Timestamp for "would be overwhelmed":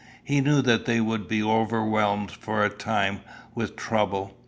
0.99-2.31